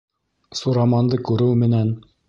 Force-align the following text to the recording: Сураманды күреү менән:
Сураманды 0.61 1.21
күреү 1.31 1.55
менән: 1.67 1.97